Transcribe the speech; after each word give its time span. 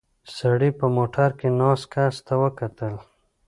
سړي 0.37 0.69
په 0.79 0.85
موټر 0.95 1.29
کې 1.39 1.47
ناست 1.59 1.85
کس 1.93 2.15
ته 2.27 2.33
وکتل. 2.43 2.93